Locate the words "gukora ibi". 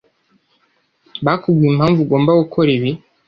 2.41-2.91